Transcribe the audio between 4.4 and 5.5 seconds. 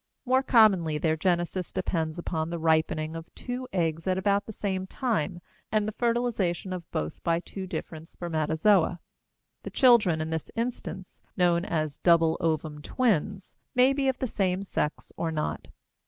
the same time